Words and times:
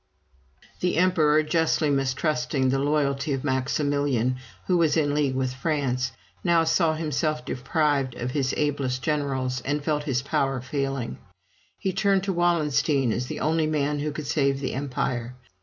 The 0.79 0.97
emperor, 0.97 1.43
justly 1.43 1.91
mistrusting 1.91 2.69
the 2.69 2.79
loyalty 2.79 3.33
of 3.33 3.43
Maximilian, 3.43 4.37
who 4.65 4.77
was 4.79 4.97
in 4.97 5.13
league 5.13 5.35
with 5.35 5.53
France, 5.53 6.11
now 6.43 6.63
saw 6.63 6.95
himself 6.95 7.45
deprived 7.45 8.15
of 8.15 8.31
his 8.31 8.51
ablest 8.57 9.03
generals, 9.03 9.61
and 9.63 9.83
felt 9.83 10.05
his 10.05 10.23
power 10.23 10.59
failing. 10.59 11.19
He 11.77 11.93
turned 11.93 12.23
to 12.23 12.33
Wallenstein 12.33 13.11
as 13.13 13.27
the 13.27 13.41
only 13.41 13.67
man 13.67 13.99
who 13.99 14.11
could 14.11 14.25
save 14.25 14.59
the 14.59 14.73
Empire. 14.73 15.35